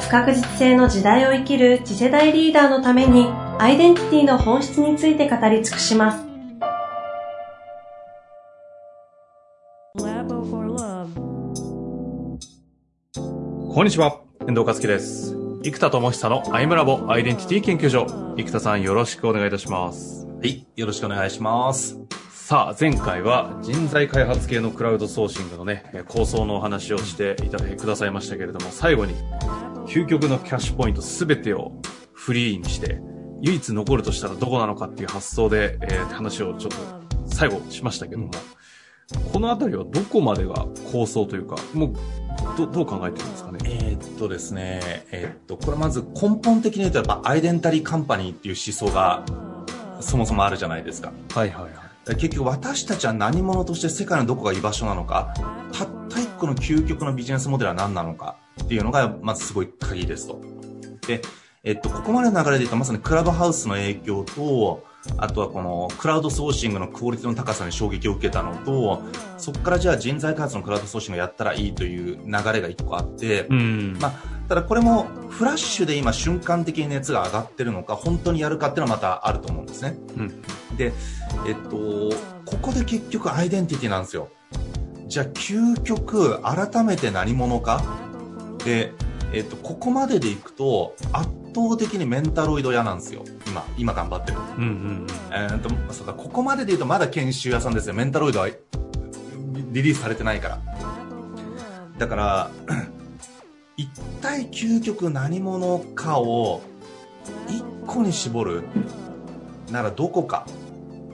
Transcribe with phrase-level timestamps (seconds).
[0.00, 3.26] 不確実性の時代を生きる次世代リーダーのために
[3.58, 6.24] アイデンティティの本質について語り尽くします。
[13.74, 15.36] こんにちは、遠藤和樹です。
[15.62, 18.06] 生田智久のアイムラボアイデンティティ研究所。
[18.36, 20.26] 生田さんよろしくお願いいたします。
[20.26, 21.98] はい、よろしくお願いします。
[22.30, 29.14] さあ、前回は人材開発系のクラウドソーシングのね、構想のお話をしていただくださいましたけれども、最後に
[29.88, 31.72] 究極のキャッシュポイントすべてを
[32.12, 33.00] フリーにして、
[33.40, 36.76] 唯一残るとしたらどこなのかっていう発想で、えー、話をちょっと
[37.26, 38.30] 最後しましたけども、
[39.32, 41.92] このあたりはどこまでが構想というか、もう、
[42.58, 43.58] ど、どう考えてるんですかね？
[43.64, 44.80] えー、っとですね、
[45.10, 49.24] えー、っと、これまず根本的に言うとやっぱアイデンタリーカンパニーっていう思想が
[50.00, 51.12] そもそもあるじゃないですか。
[51.34, 52.16] はいはいはい。
[52.16, 55.32] 結局私たちは何者として世界のどこが居場所なのか、
[55.72, 60.40] たった一個の究極のビジネスモデルは何なのかっていうのが、まずすごい鍵ですと。
[61.06, 61.22] で、
[61.64, 69.02] えっと、ここまでの流れで言うと、まさにクラブハウスの影響と、あとはこのクラウドソーシングのクオリティの高さに衝撃を受けたのと、
[69.38, 74.12] そこからじゃあ人材開発のクラウドソーシングをやったらいいという流れが一個あって、まあ、
[74.48, 79.96] ただこれもフラッシュで今瞬間的に熱が上がってるのか、本当にやるかっていうのはまたあると思うんですね。
[80.16, 80.42] うん、
[80.76, 80.92] で、
[81.46, 82.10] えっと、
[82.44, 84.28] ここで結局アイデンティティなんですよ。
[85.06, 87.82] じゃあ究極改めて何者か
[88.68, 88.92] で、
[89.32, 93.24] えっと、ここまででいくと圧倒的にメンタロイド屋なんですよ。
[93.46, 94.70] 今今頑張ってる、うんうんう
[95.04, 95.06] ん。
[95.32, 97.94] えー、とそうかここまでで言うとまだ研修屋さんですよ。
[97.94, 100.60] メンタロイドはリリースされてないから。
[101.96, 102.50] だから
[103.78, 103.88] 一
[104.20, 106.60] 体究極何者かを
[107.48, 108.64] 一個に絞る
[109.70, 110.46] ならどこか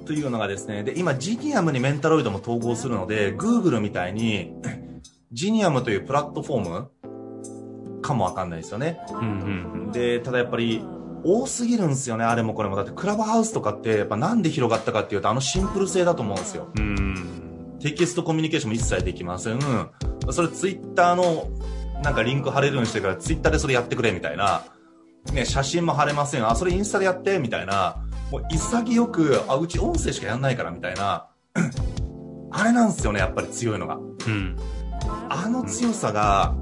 [0.07, 0.83] というのがですね。
[0.83, 4.53] で今ジニアムにメンタロイドも統合するので Google みたいに
[5.31, 6.91] ジニアムというプラットフォーム
[8.05, 9.01] かもわかんないですよね。
[9.11, 10.85] うんうんうん、で、ただやっぱり、
[11.25, 12.77] 多すぎるんですよね、あれもこれも。
[12.77, 16.69] だってクラブハウスとかって、やっぱなんで広がったかっていうと、あのシンプル性だと思うんですよ。
[16.77, 17.77] うん。
[17.81, 19.59] テキストコミュニケーションも一切できません。
[20.31, 21.49] それツイッターの、
[22.03, 24.65] なんかリンク貼れるようにしてから、ツイッターでそれやってくれ、みたいな。
[25.33, 26.47] ね、写真も貼れません。
[26.47, 27.97] あ、それインスタでやって、みたいな。
[28.31, 31.29] もう潔く、あ、うち音声しかやんないから、みたいな。
[32.53, 33.97] あれなんですよね、やっぱり強いのが。
[33.97, 34.57] うん。
[35.29, 36.55] あの強さが、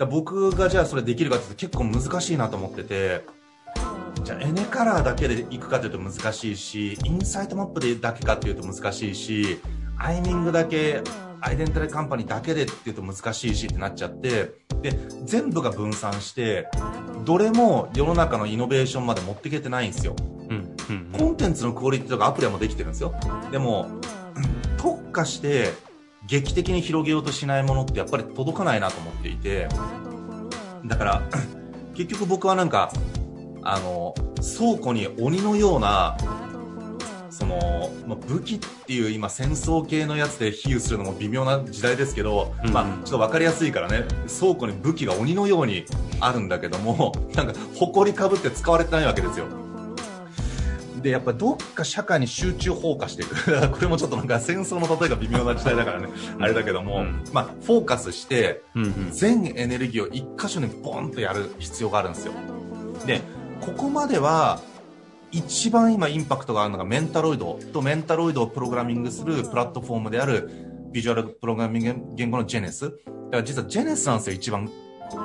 [0.00, 3.22] だ僕がじゃあそれできるかって結構難しいなと思ってて、
[4.24, 9.60] じゃあエネカラーだけでいくかというと難しいし、インサイトマップでだけかっていうと難しいし、
[9.98, 11.02] アイミングだけ、
[11.42, 16.68] アイデンティティカンパニーだけでっていうと難しいしってなっちゃって、で、全部が分散して、
[17.26, 20.16] どれも世の中のイノベーションまで持っていけてないんですよ。
[20.48, 23.14] うん、うん、コンテンツのクオリティとかアプリはもできてるんですよ。
[23.52, 23.90] でも、
[24.78, 25.89] 特化して、
[26.26, 29.68] 劇的に広げようとしないものってやっぱり届かないなと思っていて、
[30.84, 31.22] だから
[31.94, 32.92] 結局僕はなんか、
[33.62, 34.14] あの、
[34.58, 36.16] 倉庫に鬼のような、
[37.30, 44.04] その、まあ、武器っていう今戦争系のやつで比喩するのも微妙な時代ですけど、うん、まあちょっと分かりやすいからね、
[44.38, 45.84] 倉庫に武器が鬼のように
[46.20, 49.46] あるんだけども、 なんか埃かぶって使われてないわけですよ。
[51.02, 53.34] で、やっぱどっか社会に集中放火していく。
[53.70, 58.62] これもちょっとなんか戦争の例えが微妙な時代だからね、あれだけども、うん、まあ、フォーカスして、
[59.10, 62.32] 全エネルギーを一箇所にボンとやる必要があるんですよ。
[63.06, 63.22] で、
[63.60, 64.60] ここまでは、
[65.32, 70.50] 一番今インパクトがあるのがメンタロイドとメンタロイドをプログラミングするプラットフォームである
[70.90, 72.86] ビジュアルプログラミング言語のジェネス。
[72.86, 72.96] だか
[73.30, 74.68] ら実はジェネスなんですよ、一番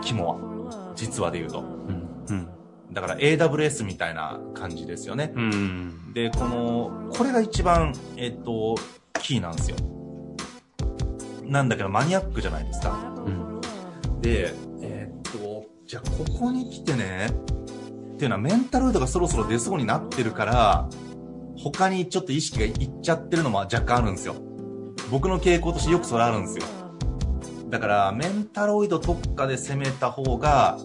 [0.03, 0.93] 肝は。
[0.95, 1.59] 実はで言うと。
[1.59, 2.54] うんうん
[2.95, 5.33] だから AWS みたいな感じですよね。
[5.35, 8.75] うん、で、この、これが一番、えっと、
[9.21, 9.77] キーなんですよ。
[11.43, 13.13] なんだけどマニアックじゃないですか。
[13.17, 17.27] うん、で、えっと、じゃあここに来てね、
[18.13, 20.89] っていうのはメンタロイドがそろそろ出そうになってるから、
[21.57, 24.35] 他にちょっと意識がいっちゃってるのも若干あるんですよ。
[25.11, 26.63] 僕の傾向としてよくそれあるんですよ。
[27.69, 30.77] だから、メンタロイド特化で攻めた方が、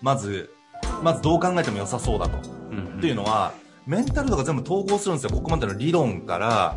[0.00, 0.54] まず、
[1.02, 2.38] まずどう考えても良さそうだと。
[2.70, 3.52] うんうん、っていうのは、
[3.86, 5.30] メンタルとか全部統合するんですよ。
[5.30, 6.76] ここまでの理論から、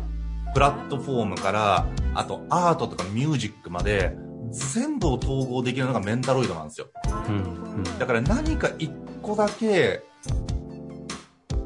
[0.54, 4.16] プラットフォームから、あとアートとかミュージックまで、
[4.50, 6.86] 全部を統合できるのがメンタロイドなんですよ。
[7.28, 7.82] うん。
[7.98, 8.90] だから何か一
[9.20, 10.02] 個だけ、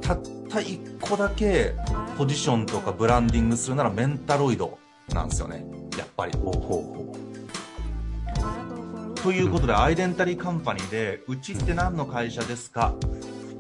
[0.01, 1.75] たった一個だけ
[2.17, 4.79] ポジションとかブランディングするならメンタロイド
[5.13, 5.67] なんですよね。
[5.99, 6.33] やっぱり。
[6.39, 7.28] ほうほうほ
[9.29, 12.95] ということで、アイデンタリーカンパニーで、うちって何の会社ですか？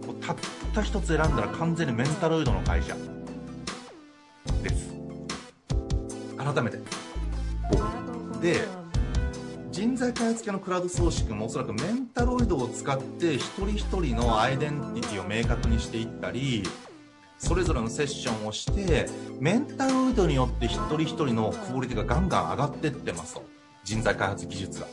[0.06, 0.36] こうたっ
[0.72, 2.96] た一つ選んだら完全にメンタロイドの会社
[4.62, 4.94] です。
[6.38, 6.78] 改めて。
[8.40, 8.62] で、
[9.70, 16.62] 人材開発系のクラウドソーシングもおそらくメンタロイドを使って一人一人のアイデンティティを明確にしていったり、
[17.36, 19.06] それぞれのセッションをして、
[19.38, 23.44] メンタロイドによって一人一人のクオリティがガンガン上がってってますと。
[23.84, 24.86] 人材開発技術が。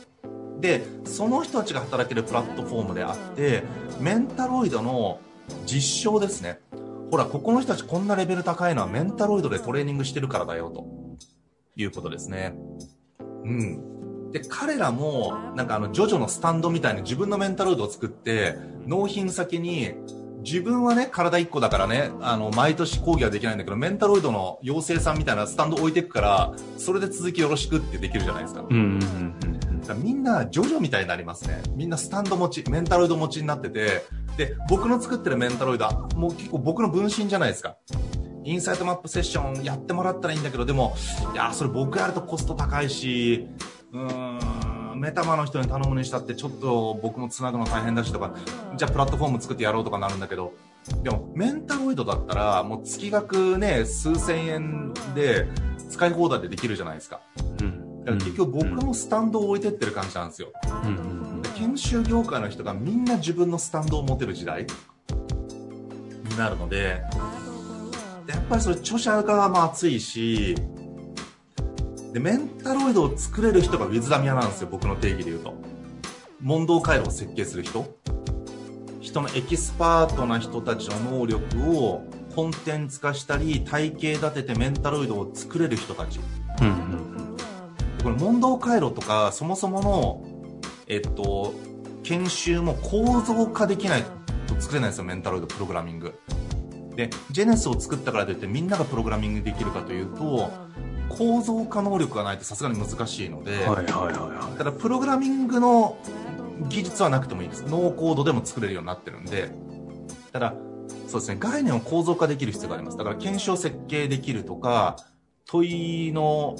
[0.60, 3.62] で、その人たちが働けるプラットフォームであって、
[4.00, 5.20] メンタロイドの
[5.66, 6.60] 実証ですね。
[7.10, 10.86] ほら、ここの人たちこんなレベル高いのはメンタロイドでトレーニングしてるからだよ、と
[11.76, 12.54] いうことですね。
[13.44, 14.30] うん。
[14.32, 18.56] で、彼らも、なんかあの、ジョジョのスタンドみたいに自分のメンタロイドを作って、
[18.86, 19.94] 納品先に、
[20.42, 28.64] 自分はね、体1個だからね、あの、毎年講義はできないんだけど、メンタロイドの妖精さんみたいなスタンド置いてくから、それで続きよろしくってできるじゃないですか。
[28.68, 28.82] うんうん
[29.42, 29.55] うん
[29.86, 31.62] だからみんなジョジョみたいになりますね。
[31.74, 34.04] みんなスタンド持ち、メンタロイド持ちになってて、
[34.36, 37.76] で、僕の作ってるメンタロイドは、もう結構僕の分身じゃないですか。
[38.44, 40.94] インサイトマップセッションやってもらったらいいんだけど、でも、
[41.34, 43.48] いや、それ僕やるとコスト高いし、
[43.92, 48.34] うーん、メタマの人に頼むにしたってちょっと僕も繋ぐの大変だしとか、
[48.76, 50.52] じゃあプラットフォーム作ってやろうとかなるんだけど、
[51.02, 55.48] でも、メンタロイドだったら、もう月額ね、数千円で
[55.88, 57.20] 使い放題でできるじゃないですか。
[58.06, 58.18] うん。
[58.18, 60.52] だから結局僕もスタンドを置いてってる感じなんですよ。
[60.84, 61.00] うんう
[61.38, 64.66] んで研修業界の人がみんな自分のスタンドを持てる時代
[66.24, 67.02] になるので、
[68.26, 70.54] やっぱりそれ著者側も熱いし、
[72.12, 75.54] で、メンタロイドを作れる人がウィズダミアなんですよ、僕の定義で言うと。
[76.40, 77.86] 問答回路を設計する人。
[79.00, 82.04] 人のエキスパートな人たちの能力を
[82.34, 86.20] コンテンツ化したり、体系立ててメンタロイドを作れる人たち。
[86.60, 86.85] うんうん
[88.06, 90.24] これ問答回路とかそもそもの
[90.86, 91.52] えっと
[92.04, 94.04] 研修も構造化できない
[94.46, 96.14] と作れないんですよメンタロイドプログラミング。
[96.94, 100.52] でジェネスを作ったからといってみんながプログラミングできるかというと
[101.08, 103.58] 構造化能力がないとさすがに難しいので、
[104.56, 105.98] ただプログラミングの
[106.68, 107.62] 技術はなくてもいいです。
[107.62, 109.50] ノーコードでも作れるようになってるんで。
[110.32, 110.54] ただ
[111.08, 112.96] そうですね概念を構造化できる必要があります。
[112.96, 114.94] だから検証設計できるとか
[115.46, 116.54] 問いの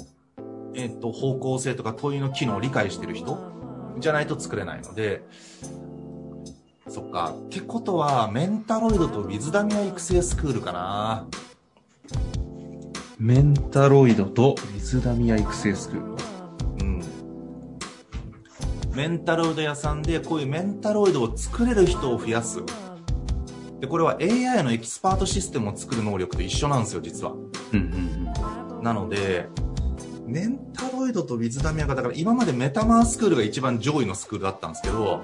[0.75, 3.37] えっと、方向性とか問いの機能を理解してる人
[3.99, 5.23] じゃないと作れないので、
[6.87, 7.33] そっか。
[7.47, 11.27] ってことは、メンタロイドとウィズダミア育成スクールかな。
[13.19, 13.23] い。
[13.23, 16.15] メンタロイドとウィズダミア育成スクール。
[16.81, 17.03] うん。
[18.95, 22.61] メンタロイド屋さんで、こういうメンタロイドを作れる人を増やす。
[23.81, 27.33] で、これは AI のエキスパートシステムを作る能力と一緒なんですよ、実は。
[27.33, 28.17] うんうん
[28.81, 29.49] なので、
[30.27, 35.21] メンタロイドとウィズダミアが、だから今までメタマースクールが一番上位のスクールだったんですけど、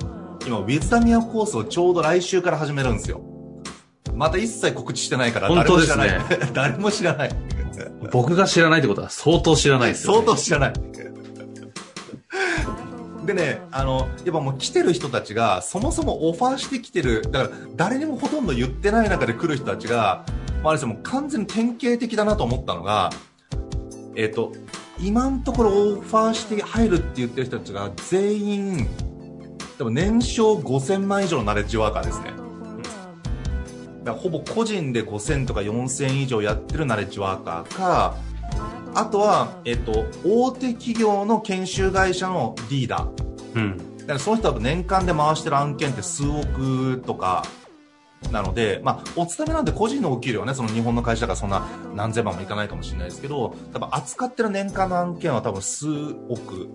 [0.48, 3.22] 今ウィズダミアコースをちょうど来週から始めるんですよ。
[4.16, 6.20] また一切告知してないから、本当ですね
[6.54, 7.30] 誰も知らない。
[7.34, 7.66] 誰も知らな
[7.96, 8.00] い。
[8.02, 8.10] うん。
[8.12, 10.20] 僕が知らないってことは相当知らないですよ、ね。
[10.32, 10.74] 相当知らない。
[13.26, 20.24] でね、あの、やっぱもう来てる人たちが、そもそもオファーしてきてる、だから誰にもほとんど言ってない中で来る人たちが、
[20.64, 23.10] まあ、あれですよ、もう完全に典型的だなと思ったのが、
[24.16, 24.54] えっ、と、
[25.00, 28.88] 今のところオファーして入るって言ってる人たちが全員、
[29.78, 32.32] でも年商5000万以上のナレッジワーカーですね。
[34.04, 38.16] だからほぼ個人で5000とか4000以上やってるナレッジワーカーか、
[38.96, 43.56] あとは、えっと、大手企業の研修会社のリーダー。
[43.56, 43.98] うん。
[43.98, 47.46] だからその人は年間で回してる案件って数億とか、
[48.32, 55.88] なので、まあ、お勤めなんで個人のお給料はね、その日本の会社がそんな何千万もいかないかもしれないですけど、多分扱ってる年間の案件は多分数
[56.30, 56.70] 億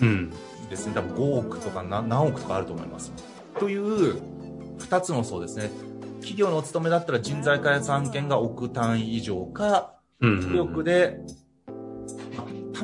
[0.00, 0.32] うん。
[0.68, 0.92] ですね。
[0.94, 3.12] 多分5億とか何何億とかあると思います。
[3.58, 4.20] という、
[4.78, 5.70] 二つのそうですね。
[6.20, 10.36] 企業のお勤めだったら人材開発案件が億単位以上か、うん。
[10.40, 11.39] 右翼で、た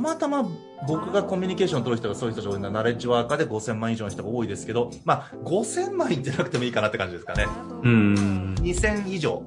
[0.06, 0.48] またま
[0.86, 7.46] 僕がコミュニケーションを取る人がそういう人が多いのはナレッジワーカーで5000万以上の人が多いですけど、まあ、5000万いってなくてもいいかなって感じですかね。
[7.82, 8.54] うん。
[8.60, 9.42] 2000以上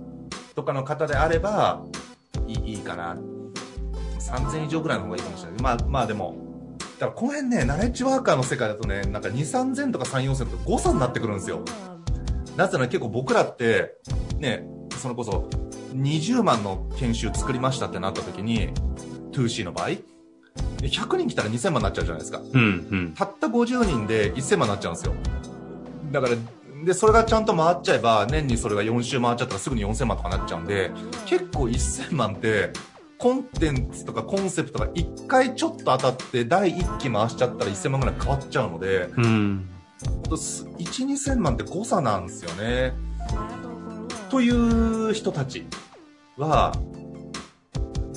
[0.55, 1.81] とかの方であれば、
[2.45, 3.15] いいいいかな。
[4.19, 5.61] 3000以上ぐらいの方がいいかもしれない。
[5.61, 6.35] まあ、まあでも、
[6.99, 11.63] だからこの辺ね、ナレッジワーカーの世界だとね、なんか2、3000とか3、4000とか誤差になってくるんですよ。
[12.57, 13.95] なぜなら結構僕らって、
[14.37, 14.65] ね、
[14.97, 15.47] それこそ
[15.93, 18.73] 20万の研修作りましたってなった時に、
[19.31, 19.91] 2C の場合、
[20.81, 22.39] 100人来たら2000万になっちゃうじゃないですか。
[22.39, 23.13] うん、うん。
[23.15, 25.13] たった50人で1000万になっちゃうんですよ。
[26.11, 26.35] だから、
[26.85, 30.91] で、それがちゃんと回っちゃえば、年にそれが4週回っちゃったらすぐに4000万とかなっちゃうんで、
[31.25, 32.71] 結構1000万って、
[33.17, 39.69] コンテンツとかコンセプトが1回ちょっと当たって、第1期回しちゃったら1000万ぐらい変わっちゃうので、うん。
[40.05, 42.93] ほんとす1、2000万って誤差なんですよね。
[44.29, 45.65] という人たち
[46.37, 46.71] は、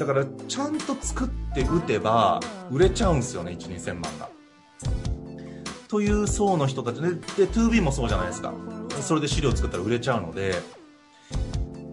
[0.02, 2.40] だからちゃんと作って打てば
[2.72, 4.28] 売れちゃうんですよね、1、2000万が。
[5.86, 7.16] という層の人たちで、で、
[7.46, 8.52] 2B もそうじゃないですか。
[9.00, 10.54] それで資料作ったら売れちゃうので、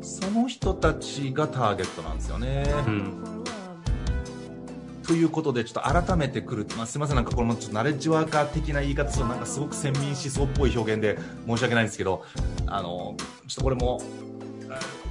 [0.01, 2.63] その人たちがターゲットなんですよね。
[2.87, 3.43] うん。
[5.05, 12.23] ということで、ちょっと改めてくる、まあ、すみません、なんかこれもちょっとナレッジワーカー的な言い方すると、なんかすごく先民思想っぽい表現で申し訳ないんですけど、
[12.65, 13.15] あの、
[13.47, 14.01] ちょっとこれも、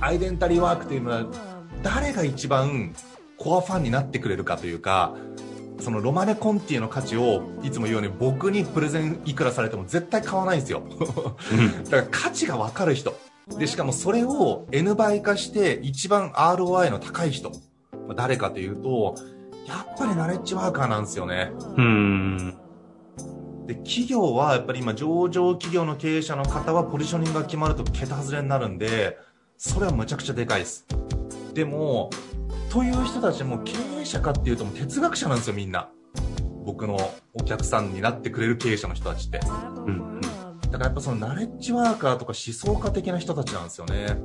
[0.00, 1.26] あアイデンタリーワークというのは、
[1.82, 2.94] 誰が一番
[3.36, 5.14] コアファンになってくれるかというか、
[5.80, 10.82] そのロマネ・コンティの価値をいつも言うように僕にプレゼンいくらされても絶対買わないんですよ。
[11.90, 13.14] だから価値が分かる人。
[13.56, 17.50] で、しかもそれを N 倍化して一番 ROI の高い人。
[18.06, 19.14] まあ誰かというと、
[19.66, 21.52] やっぱりナレッジワーカーなんですよね。
[21.76, 22.56] うん。
[23.66, 29.16] で、企業はやっぱり今上場企業の経営者の方はポジショニングが決まると桁外れになるんで、
[29.56, 30.86] それはむちゃくちゃでかいです。
[31.54, 32.10] でも、
[32.70, 35.88] という人たちも経営者かっていうともう哲学者なんですよみんな。
[36.64, 36.98] 僕の
[37.32, 39.40] お客さんになってくれる経営者の人たちって。
[39.86, 40.20] うん。
[40.70, 44.18] だからやっぱそのナレッジワーカーとか思想家的な人たちなんですよね。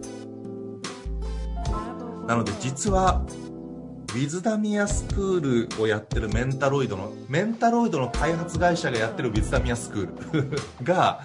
[2.28, 3.26] なので実は、
[4.14, 11.22] ウィズダミアスクールをやってるメンタロイドの、メンタロイドの開発会社がやってるウィズダミアスクールが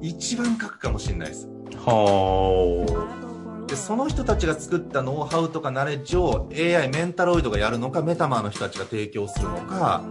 [0.00, 1.48] 一番書くかもしれないです。
[1.76, 3.27] は
[3.68, 10.02] で、その人たちが作ったノウハウとかナレッジを AI メンタロイドがやるのか、メタマーの人たちが提供するのか、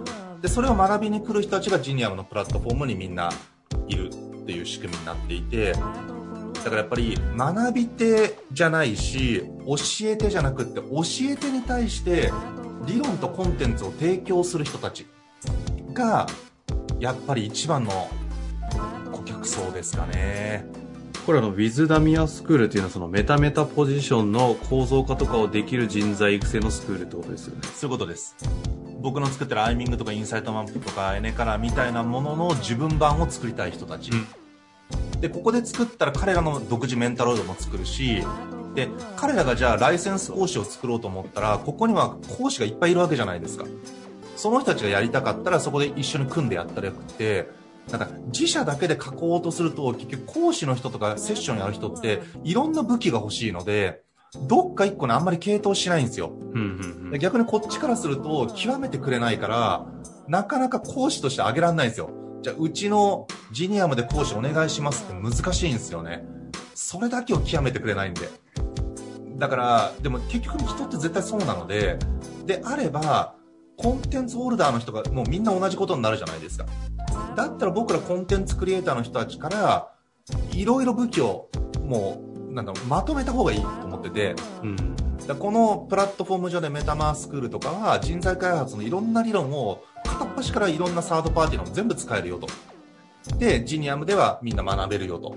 [0.41, 3.31] で、それを学びに来る人たちがジニアムのプラットフォームにみんな
[3.87, 4.11] いるっ
[4.45, 5.79] ていう仕組みになっていて、だ
[6.63, 12.31] からやっぱり学び手じゃないし、教え手じゃなくって教え手に対して
[12.85, 15.07] 理論とコンテンツを提供する人たち
[15.93, 16.27] が、
[16.99, 18.09] やっぱり一番の
[19.11, 20.65] 顧客層ですかね。
[21.27, 27.63] これあの、ウィズダミアスクールっていうのはそのメタメタポジションの構造化とかをできる人材育成のスクールってことですよね。
[27.63, 28.33] そういうことです。
[29.01, 34.11] 僕の作ってるアイミングとかインサイトマップとかエネカラーみたいなものの自分版を作りたい人たち。
[35.19, 38.23] で、ここで作ったら彼らの独自メンタロイドも作るし、
[38.73, 43.65] で、彼らがじゃあライセンス講師を作ろうと思ったら、ここには講師がいっぱいいるわけじゃないですか。
[44.37, 47.49] その人たちがやりたかったらそこで一緒に組んでやったらよくて、
[47.89, 54.01] なんか自社だけで囲おうとすると結局講師の人とかセッションやる人っていろんな武器が欲しいので、
[54.47, 56.31] どっか一個ねあんまり系統しないんですよ。
[56.31, 59.85] うんうんで逆にこっちからすると極めてくれないから、
[60.27, 62.09] なかなか講師としてあげられないんですよ。
[62.41, 66.25] じゃあ、うちのジニアムで講師お願いしますって難しいんですよね。
[66.75, 68.29] それだけを極めてくれないんで。
[69.37, 71.97] だから、でも結局人って絶対そうなので、
[72.45, 73.35] であれば、
[73.77, 76.65] コンテンツホルダーの人がもうみんな同じことになるじゃないですか。
[77.35, 79.91] だったら僕らコンテンツクリエイターの人たちから、
[80.51, 81.49] いろいろ武器を
[81.83, 84.95] もう、なんだろう、まとめた方がいいと思ってて、うん。
[85.27, 92.47] だこのプラットフォーム上でメタマースクールとかは人材開発のいろんな理論を片っ端からいろんなサードパーティーのも全部使えるよと。
[93.37, 95.35] で、ジニアムではみんな学べるよと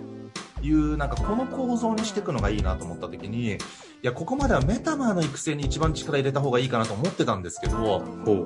[0.62, 3.58] いう、なんかこの構造にしていくのがいいなと思った時に、い
[4.02, 7.86] や、ここまではメタマーの育成に一番力入れた方がいいかなと思ってたんですけど、ほう
[8.24, 8.44] ほうほう。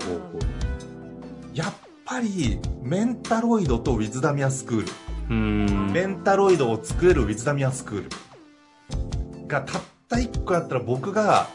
[1.53, 1.73] やっ
[2.05, 4.93] ぱりメンタロイドとウィズダミアスクール、
[5.31, 5.93] うん。
[5.93, 11.49] メンタロイドを作れるウィズダミアスクールがたった一個やったら僕が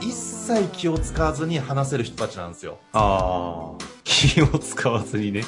[0.00, 2.78] 一切気を使わずに話せる人たちなんですよ。
[2.92, 3.84] ああ。
[4.04, 5.42] 気を使わずにね。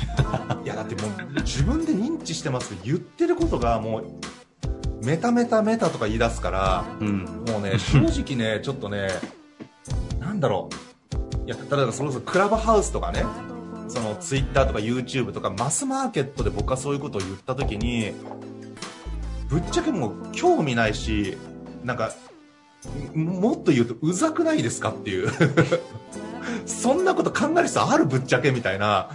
[0.64, 7.44] いやだってもう自分で認知してますけど言ってることがもうメタメタメタとか言い出すからうん。
[7.48, 9.08] もうね正直ねちょっとね
[10.20, 10.85] なんだろう
[11.46, 13.24] いや例えばそれこそクラブハウスとかね
[13.88, 18.12] そのツイッターとか YouTube とかマスマーケットで僕はそういうことを言った時に
[19.48, 21.36] ぶっちゃけもう興味ないし
[21.84, 22.12] なんか
[23.14, 25.30] もっと言うとうざくないですかっていう。
[26.64, 29.10] そんなこと考える人あるぶっちゃけみたいな。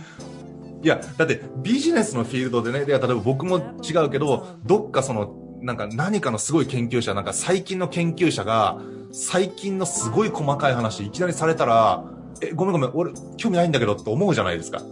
[0.84, 12.04] いやだってビジネスのフィールドでねいや例えば僕も違うけどどっかそのなんか何かのすごい研究者なんか最近の研究者が最近のすごい細かい話いきなりされたら
[12.42, 14.84] えごめんごめん俺興味ないんだけどって思うじゃないですかっ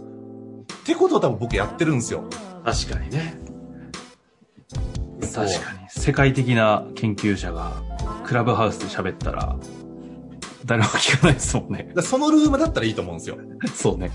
[0.84, 2.24] てことを多分僕やってるんですよ
[2.64, 3.34] 確かにね。
[5.20, 5.88] 確かに。
[5.88, 7.72] 世界的な研究者が
[8.24, 9.56] クラブハウスで喋ったら、
[10.64, 11.90] 誰も聞かないですもんね。
[11.94, 13.38] でそのルームだったらいいと思うんですよ。
[13.74, 14.10] そうね。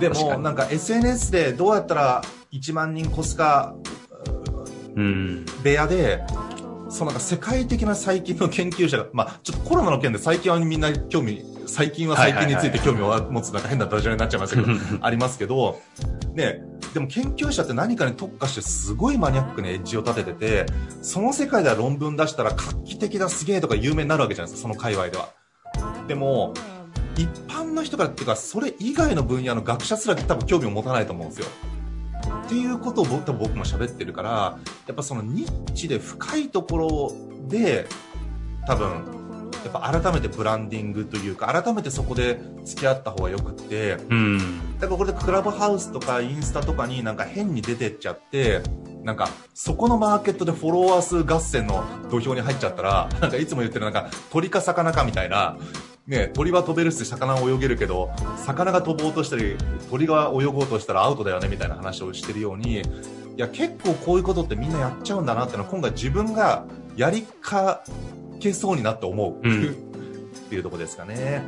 [0.00, 3.74] でも、なんか SNS でどうやったら1万人越すか、
[4.96, 5.44] うん。
[5.62, 6.24] 部屋で、
[6.88, 14.68] そのなんか世界的な細菌の研究者が、まあちょっとコロナの件で最近はみんな興味、細菌は細菌について興味を持つなんか変なダジャレになっちゃいましたけど、
[15.00, 15.80] ありますけど、
[16.34, 16.62] ね、
[16.94, 20.66] でも研究者って何かに特化してすごいマニアックにエッジを立ててて、
[21.02, 25.30] その世界では論文出したら画期的だすげえとか有名になるわけじゃないですか、その界隈では。
[26.06, 26.54] でも、
[27.16, 31.46] 一般の人からっていうか、それ以外の分野の学者すら多分興味を持たないと思うんですよ。
[32.44, 37.12] っていうことを僕多分僕も喋ってるから、やっぱそのニッチで深いところ
[37.48, 37.86] で、
[38.66, 39.21] 多分、
[39.64, 44.78] やっぱ改めてブランディングというか、改めてそこで付き合った方がよくって、うん。
[44.78, 48.62] だからこれでクラブハウスとかインスタとかになんか変に出てっちゃって、
[49.02, 55.56] なんかそこのマーケットでフォロワー数合戦の土俵に入っちゃったら、 なんかいつも言ってるなんか鳥か魚かみたいな、
[56.06, 59.56] ね、鳥は飛べるし魚は泳げるけど、魚が飛ぼうとしたり、
[59.90, 62.82] 鳥が泳ごうとしたらアウトだよねみたいな話をしてるように、い
[63.36, 66.64] や結構こういうことってみんなやっちゃうんだなってのは今回自分が
[66.96, 67.82] やりか
[68.42, 69.92] けそうになって思う、うん
[70.46, 71.42] っていうとこですかね。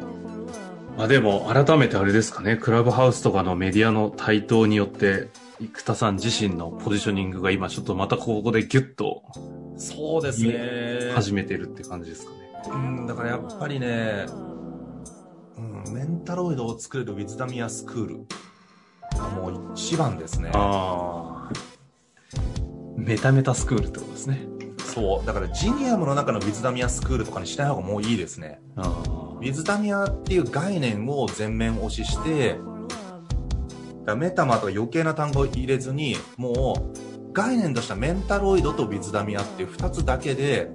[0.97, 5.29] まあでも、改めてあれですかね、クラブハウスとかのメディアの台頭によって、
[5.61, 9.23] 生田さん自身のポジショニングが今ちょっとまたここでギュッと
[9.77, 12.39] そうですね始めてるって感じですかね。
[12.71, 14.27] うん、だからやっぱりね、
[15.57, 18.27] うん、メンタロイドを作れるウィズダミアスクール
[19.17, 20.51] がもう一番ですね。
[20.55, 21.53] ああ。
[22.97, 24.47] メタメタスクールってことですね。
[24.95, 25.27] そう。
[25.27, 28.61] だからジニアムの中のウィズダミアスクールとかにしない方がもういいですね。
[28.77, 29.03] あ
[29.37, 32.57] ウィズダミアっていう概念を全面押しして、
[34.17, 36.93] メタマとか余計な単語を入れずに、も
[37.29, 40.71] う概念としたメンタロイドとウィズダミアっていう二つだけで、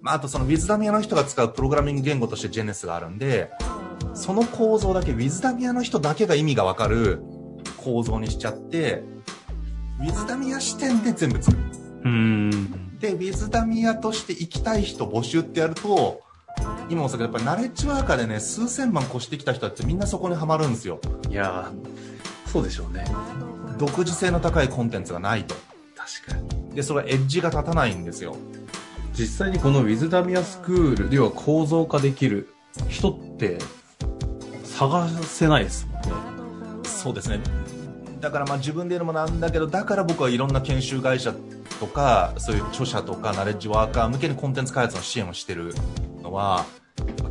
[0.00, 3.50] まあ、あとそのウィズダミアの人が使うプログラミング言語としてジェネスがあるんで、
[4.14, 7.22] その構造だけ、ウィズダミアの人だけが意味がわかる
[7.78, 9.02] 構造にしちゃって、
[10.00, 11.62] ウィズダミア視点で全部作る。
[12.04, 12.87] うん。
[13.00, 16.20] で、ウィズダミアとして行きたい人募集ってやると、
[16.90, 21.00] 今もそうだけど、やっぱりナレッジワーカーでね、数千万越してきた人ってみんなそこにはまるんですよ。
[21.30, 23.04] いやーそうでしょうね。
[23.78, 25.54] 独自性の高いコンテンツがないと。
[25.96, 26.74] 確かに。
[26.74, 28.36] で、それはエッジが立たないんですよ。
[29.12, 32.48] 実際にこのウィズダミアスクール、要は構造化できる
[32.88, 33.58] 人って
[34.64, 36.10] 探せないですもんね。
[36.84, 37.40] そうですね。
[38.20, 41.34] だからまあ自分で言うのもなんだけど、だから僕はいろんな研修会社
[41.78, 45.74] とか、そういう著者とかナレッジワーカー向けにコンテンツ開発の支援をしてる
[46.22, 46.64] のは、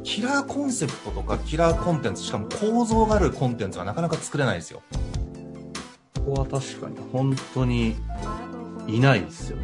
[0.04, 4.82] キラーコンセプトとかキラーコンテンツ、しかも構造があるコンテンツがなかなか作れないですよ。
[6.26, 7.96] ここは確かに本当に
[8.88, 9.64] いないですよね。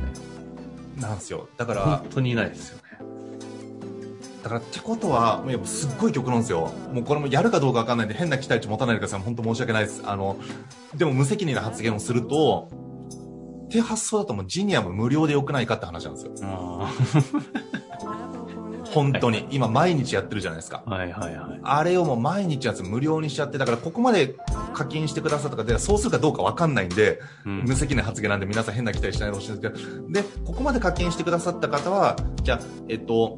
[0.99, 1.47] なんですよ。
[1.57, 2.83] だから本、当にいないですよね。
[4.43, 6.71] だからってことは、もうやっぱすっごい極論ですよ。
[6.91, 9.21] もうこれもやるかどうかわかんないんで変な期待値持たないでください。
[9.21, 10.03] 本当申し訳ないです。
[10.05, 10.37] あの、
[10.95, 12.69] でも無責任な発言をすると、
[13.79, 16.31] って発想だともうジニアも無料でよくないかって話なんですよ。
[16.43, 16.93] あ
[18.93, 19.47] 本当に。
[19.49, 20.83] 今毎日やってるじゃないですか。
[20.85, 20.89] あ。
[20.91, 21.59] はいはいはい。
[21.63, 24.35] あれをもう毎日やつ無料にしちゃって、だからここまで
[24.75, 33.37] 課金してくださったかで、そうするかどうかわかんないんで、うん無責任な発言なんで皆さん変な期待しないでほしいんですけど、で、ここまで課金してくださった方は、じゃあ、えっと、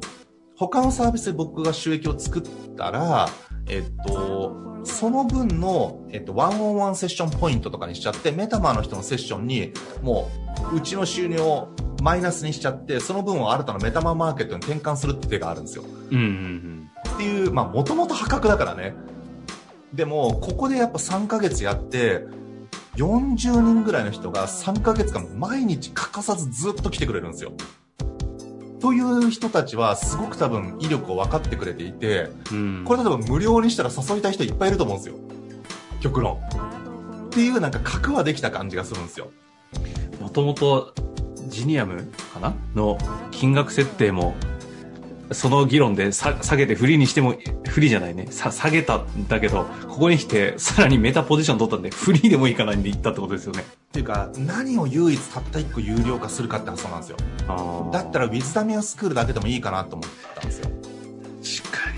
[0.56, 2.42] 他のサービスで僕が収益を作っ
[2.76, 3.30] たら、
[3.68, 10.30] えっと、その分の、えっと、ワンオンワンセッションポイントとかにしちゃって、メタマーの人のセッションに、も
[10.72, 11.68] う、うちの収入を
[12.02, 15.84] マイナスにしちゃって、その分を新たなメタマーマーケットに転換するって手があるんですよ。
[16.10, 18.94] うんうんっていう、まあ、もともと破格だからね。
[19.94, 22.26] でも、ここでやっぱ3ヶ月やって、
[22.96, 27.52] 40人ぐらいの人が3ヶ月間毎日欠かさずずっと来てくれるんですよ。
[28.86, 32.78] という人たちはすごく多分威力を分かってくれていて、うん。
[32.78, 32.84] うん。
[32.84, 35.16] これ例えば無料にしたら誘いたい人いっぱいいると思うんですよ。
[36.00, 36.36] 極論。
[36.36, 36.38] っ
[37.30, 39.32] ていうなんか核はできた感じがするんですよ。
[40.20, 40.94] もともと
[41.48, 42.54] ジニアムかな？
[42.76, 42.96] の
[43.32, 44.36] 金額設定も、
[45.32, 47.34] その議論でさ下げてフリーにしても、
[47.66, 48.28] フリーじゃないね。
[48.30, 53.62] さ下げたんだけど、ここに来てさらにメタポジション取ったんで、フリーでもいいかないんで行ったってことですよね。
[53.62, 57.16] っていうか、何を唯一たった1個有料化するかって発想なんですよ。
[57.48, 60.70] あだったらウィズダミアスクールだけでもいいかなと思ったんですよ。
[61.62, 61.90] 確か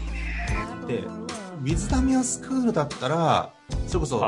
[0.87, 1.01] にね。
[1.03, 3.53] で、ウィズダミアスクールだったら、
[3.87, 4.21] それこそ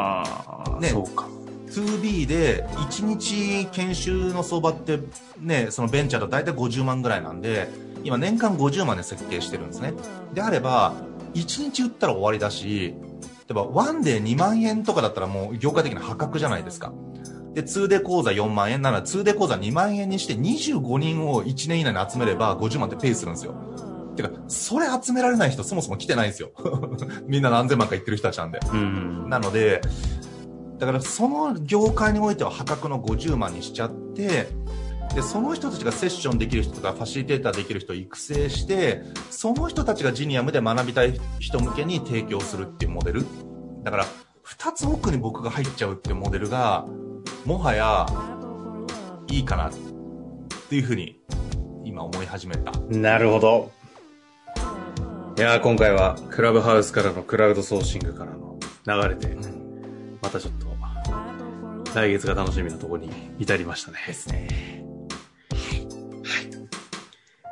[0.80, 1.26] ねそうか。
[1.70, 4.98] 2B で1日研修の相場って
[5.38, 7.68] ね、そのベンチャーだと大体50万ぐらいなんで、
[8.04, 9.94] 今年間50万で設計してるんですね。
[10.34, 10.94] であれば、
[11.34, 12.94] 1日売ったら終わりだし、
[13.48, 16.92] 例えば1で2万円とかだったらもう業界的な破格じゃないですか。
[17.54, 23.54] で、2で講座4万円なら2で講座2万円にして25人を1年以内に集めれば50万ってペイするんですよ。
[24.12, 26.50] ってか、それ集められない人そもそも来てないんですよ。
[27.26, 28.60] みんな何千万か言ってる人たちなんで。
[28.72, 29.28] うん。
[29.28, 29.80] なので、
[30.78, 34.48] だからその業界においては破格の50万にしちゃって、で、
[35.22, 43.26] その人たちがセッションできる人とかファシリテーターできる人を育成して、その人たちがジニアムで学びたい人向けに提供するっていうモデル。
[43.82, 44.06] だから、
[44.42, 46.86] 二つ奥に僕が入っちゃうっていうモデルが、
[47.44, 48.06] もはや、
[49.28, 49.72] いいかなっ
[50.68, 51.18] ていうふうに、
[51.84, 52.72] 今思い始めた。
[52.88, 53.72] なるほど。
[55.36, 59.36] いやー今回はクラブハウスからのクラウドソーシングからの流れで、
[60.20, 60.70] またちょっと、
[61.94, 63.98] 来月が楽しみなところに至りましたね。
[64.06, 64.79] ですね。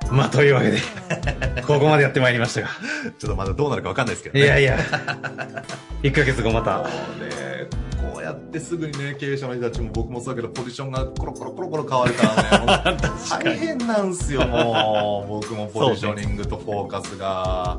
[0.09, 0.17] はい。
[0.17, 0.79] まあ、というわけで、
[1.67, 2.69] ここまでやってまいりましたが。
[3.19, 4.45] ちょっとまだどうなるかわかんないですけどね。
[4.45, 4.79] いやいや、
[6.03, 6.89] 1ヶ月後また、ね
[8.01, 12.23] こうやってすぐにね、経営者の人たちも僕もそうだけど、ポジションがコロコロコロコロ変わるか
[12.85, 15.29] らね、大変なんすよ、もう。
[15.43, 17.79] 僕もポジショニングとフォーカスが。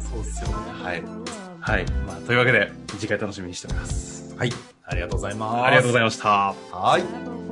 [0.00, 0.54] そうっすよね。
[0.82, 1.02] はい。
[1.60, 1.84] はい。
[2.06, 4.34] まあ、というわけで、次回楽しみにしております。
[4.36, 4.52] はい。
[4.84, 5.64] ありがとうございます。
[5.66, 6.54] ありがとうございました。
[6.70, 7.45] はい。